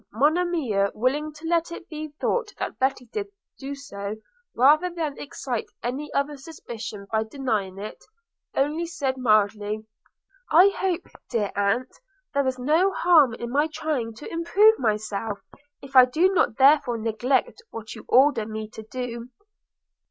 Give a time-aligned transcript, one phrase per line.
[0.11, 3.27] Monimia, willing to let it be thought that Betty did
[3.59, 4.15] do so,
[4.55, 8.03] rather than excite any other suspicion by denying it,
[8.55, 9.85] only said mildly–
[10.51, 11.99] 'I hope, dear aunt,
[12.33, 15.39] there is no harm in my trying to improve myself,
[15.83, 19.29] if I do not therefore neglect what you order me to do?'